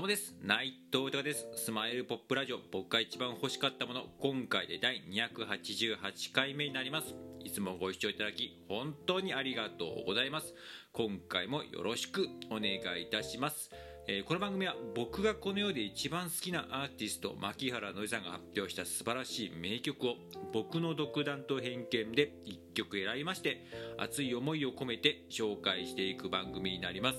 [0.00, 0.34] どうもです。
[0.42, 1.46] 内藤豊です。
[1.56, 2.58] スマイルポップラジオ。
[2.72, 4.06] 僕が一番欲しかったもの。
[4.18, 7.14] 今回で第288回目になります。
[7.44, 10.54] いつもご視聴いただき本当にありがとうございます。
[10.94, 13.72] 今回もよろしくお願いいたします。
[14.12, 20.16] えー、この番組は僕がこの世で一番好きなアーティスト牧原のりさんが発表した素晴らしい名曲を
[20.52, 23.64] 僕の独断と偏見で1曲選びまして
[23.98, 27.18] 熱い思いを込めて紹介していく番組になります、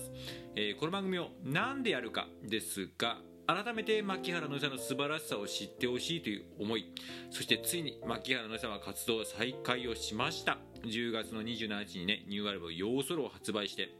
[0.54, 3.16] えー、この番組を何でやるかですが
[3.46, 6.92] 改めて牧原のりさんの素晴らしさを知ってほしいという思い
[7.30, 10.58] そしてついに牧原のりさんは活動再開をしました。
[10.84, 13.94] 10月の27日にねニューアルバム「ヨーソロ」を発売して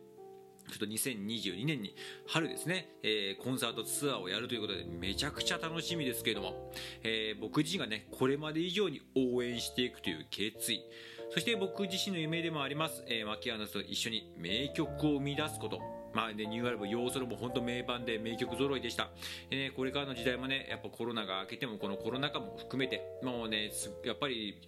[0.70, 1.94] ちょっと2022年に
[2.26, 10.82] 春ですね、えー、コンサートツアーをやるということでめちゃくちゃ楽しみですけれども、えー、僕自身がねこれまで以上に応援していくという決意。
[11.30, 15.80] そして僕自身の夢でもあります、えー、牧原と一緒に名曲を生み出すこと。
[16.14, 19.08] まあね、ニューアルバム「ヨーソロ」も本当名盤で名曲揃いでした、
[19.50, 23.70] えー、これからの時代もねやっぱコロナが明けてもこのコロナ禍も含めてもうね
[24.04, 24.60] やっぱり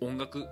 [0.00, 0.46] 音楽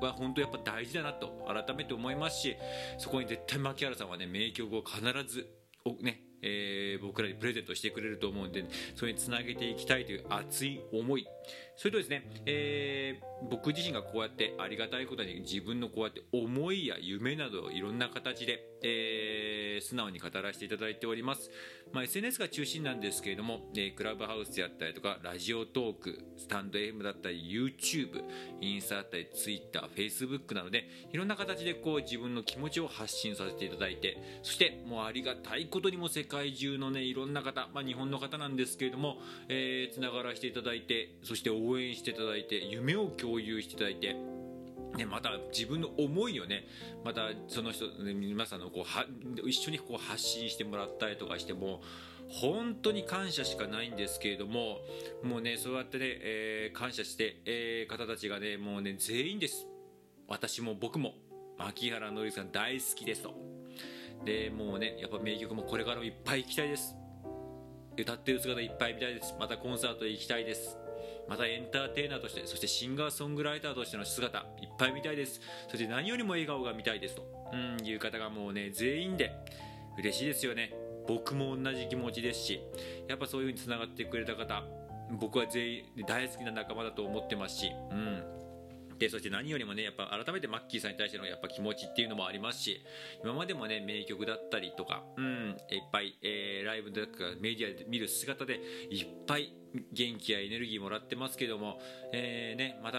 [0.00, 2.56] は本当やっぱ大事だなと改めて思いますし
[2.98, 5.00] そこに絶対牧原さんはね名曲を必
[5.34, 5.48] ず
[6.02, 11.26] ねえー、僕らにプレゼントしてくれると思うんでそれにつなげていきたいという熱い思い。
[11.76, 21.50] それとですね、えー、僕自身がこうやってありがたいことに自分のこうやって思いや夢などいろんな形で、えー、素直に語らせていただいております、
[21.92, 28.22] まあ、SNS が中心なんですけれども、えー、クラブハウスであったりとかラジオトークスタンド M だったり YouTube
[28.60, 39.18] インスタだったり TwitterFacebook なのでいろんな形でこう自分の気持ちを発信させていただいてそしてもうありがたいことにも世界中のねいろんな方、まあ、日本の方なんですけれども、
[39.48, 44.16] えー、つながらせていただいてそして応援していただいて夢を共有していただいて
[44.96, 46.66] ね、また自分の思いをね
[47.04, 49.04] またその人、皆さんのこうは
[49.46, 51.82] 一緒にこう発信してもらったりとかしても
[52.28, 54.78] 本当に感謝しかないんですけれども
[55.22, 59.66] もうねそうやってね、えー、感謝して、えー、方たちがねもうね全員です。
[60.28, 61.14] 私も僕も
[61.56, 63.34] 牧原のりさん大好きですと。
[64.24, 66.96] でもうねやっぱ名曲もこれからもいっぱい行きたいです。
[67.98, 69.34] 歌ってる姿いっぱい見たいです。
[69.38, 70.85] またコンサート行きたいです。
[71.28, 75.40] またエンターテイナーとしてそしてシンガーソングライターとしての姿いっぱい見たいです。
[75.68, 77.24] そして何よりも笑顔が見たいですと。
[77.52, 79.32] うんいう方がもうね全員で
[79.98, 80.74] 嬉しいですよね。
[81.06, 82.60] 僕も同じ気持ちですし
[83.08, 84.64] やっぱそういう風につながってくれた方
[85.12, 88.35] 僕は全員大好きな仲間だと思ってますしうん。
[88.98, 92.80] でそして何よりもねやっぱ改めてマッキーさんに対してのやっぱ気持ちっていうのもありますし
[93.22, 97.08] 今までもね名曲だったりとかうんいっぱい、えー、ライブとか
[97.40, 99.52] メディアで見る姿でいっぱい
[99.92, 101.78] 元気やエネルギーもらってますけども、
[102.12, 102.98] えー、ねまた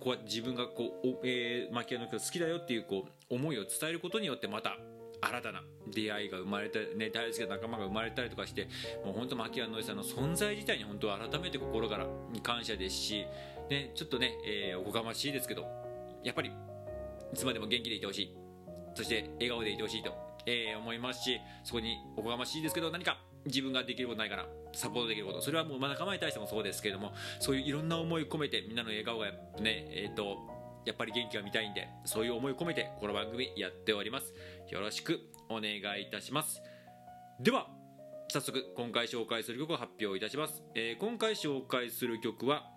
[0.00, 4.76] こう自分がこう、えー、マッキーの曲好きだよっていうこう思いを伝えることによってまた
[5.20, 8.68] 新たな出会いが生まれた、ね、大好きな仲間が生まれたりとかして
[9.04, 12.06] もう本当牧原のりさんの存在自体に本当改めて心から
[12.42, 13.26] 感謝ですし、
[13.70, 15.66] ね、ちょっとね、えー、おこがましいですけど
[16.22, 18.36] やっぱりいつまでも元気でいてほしい。
[18.94, 20.14] そして笑顔でいてほしいと、
[20.46, 25.42] えー、思いますしそこにおこがましいですけど何か自分ができることないかなサポートできること。
[25.42, 29.26] それはもう仲間に対してもそうですけれどもそういういろんな思い込めてみんなの笑顔が
[29.60, 30.38] ねえっ、ー、と
[30.86, 34.32] やっぱり元気が見たいんでそういう思い込めてこの番組やっております。
[34.70, 36.62] よろしくお願いいたします。
[37.40, 37.66] では
[38.28, 42.68] 早速今回紹介する曲を発表いたします、えー、今回紹介する曲は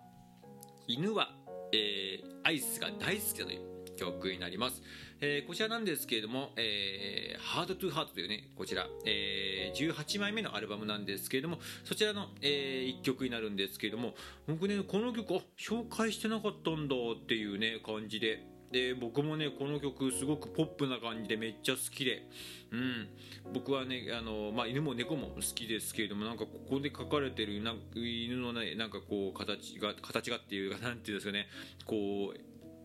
[0.92, 1.30] 犬は、
[1.72, 4.82] えー、アイスが大好きだという曲になります、
[5.20, 14.14] えー、こちらなんですけれども、えー、ハートトゥーハートというねこちら、えー、18枚目のアルバムなんですけれどもそちらの、え、1曲になるんですけれども
[14.48, 18.42] 僕ねこの曲あ紹介してなかったんだっていうね感じで。
[18.70, 22.22] で僕もねこの曲すごくポップな感じでめっちゃ好きで、
[22.70, 23.08] うん、
[23.52, 31.46] 僕はねあの、まあ、犬も猫も好きですけれどもなんかここで書かれてるな犬のねなんかこう形が形がっていうかなんていうんですかね。
[31.84, 32.40] こう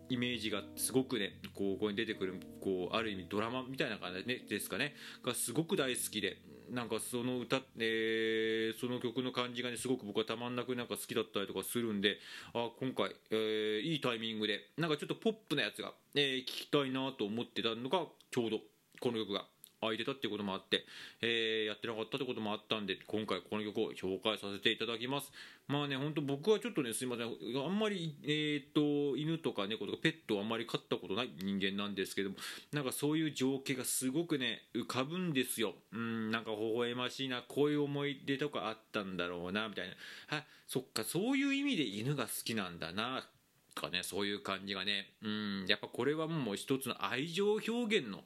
[0.07, 4.95] イメージがすごくねこうここに出てくるこうある意味ドラマみたいな感じ、ですかね。
[5.23, 6.37] がすごく大好きで。
[6.71, 12.17] なんかその歌、えー、その曲の感じがねすごく僕はたまんなくなんか好きだったりとかするんで
[12.53, 18.59] あ今回、えー、いいタイミングでなんかちょっとポップなやつが、えー、聞きたいなと思ってたのがちょうど
[18.99, 19.45] この曲が。
[19.81, 20.85] 空いてたってこともあって、
[21.21, 25.31] えー、やってなかったってこともあったんで今回この曲を紹介させていただきます。
[25.67, 27.27] まあね本当僕はちょっとねすいません。
[27.27, 32.35] あんまりえっ、と犬とか猫とかペットをあんまり飼ったことない人間なんですけども
[32.71, 35.73] なんかそういう情景がすごくね浮かぶんですよ。
[35.91, 39.93] うんなんか微笑ましいなこういう思い出とかあったんだろうなみたいな。
[40.29, 43.27] あそっかそういう意味で犬が好きなんだな
[43.75, 45.13] かねそういう感じがね。
[45.21, 48.23] うんやっぱこれはもう一つの愛情表現の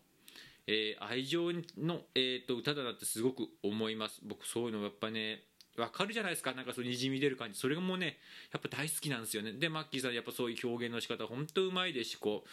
[0.71, 4.21] えー、愛情の、えーと、歌だなってすごく思います。
[4.23, 5.41] 僕そういうのやっぱね
[5.75, 6.53] わかるじゃないですか。
[6.53, 7.57] なんかそうにじみ出る感じ。
[7.57, 8.17] それがもうね
[8.53, 9.53] やっぱ大好きなんですよね。
[9.53, 12.43] でマッキーさんやっぱそういう表現の仕方本当うまいですしこ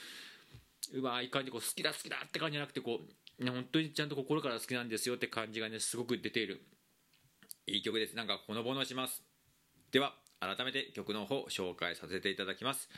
[0.95, 3.01] ううまい感じこう好きだ好きだって感じじゃなくてこ
[3.39, 6.63] う、ね、本当にちゃんと心から好きなんですよって感じがねすごく出ている。
[7.67, 8.17] いい曲です。
[8.17, 9.23] なんかほのぼのします。
[9.91, 12.89] では改めて曲の方紹介させていただきます。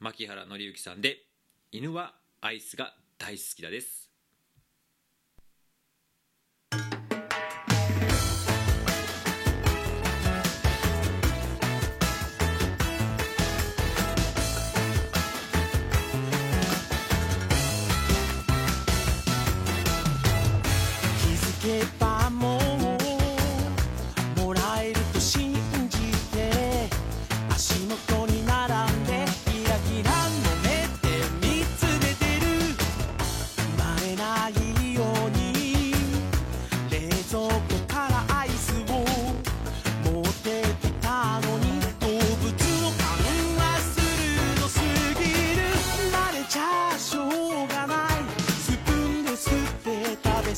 [0.00, 1.22] 牧原紀之さんで
[1.72, 4.05] 「犬はアイスが大好きだ」です。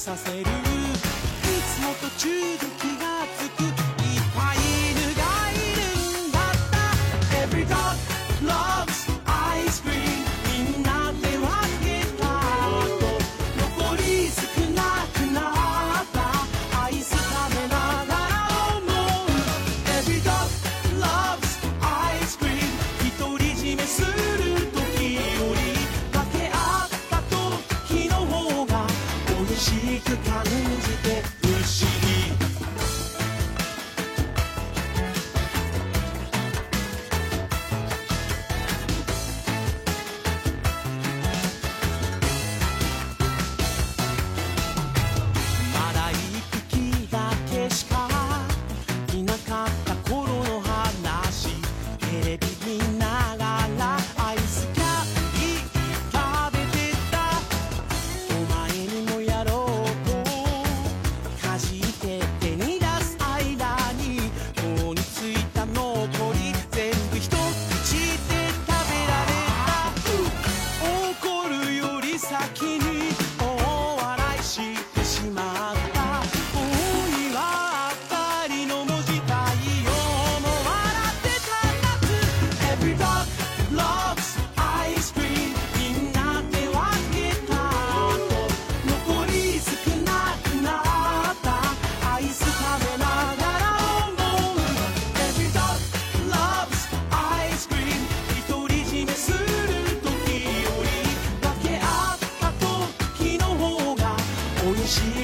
[0.08, 0.40] させる。
[0.40, 2.77] いつも途中で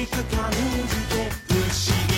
[0.05, 0.57] いく感じ
[1.15, 2.14] で不思議。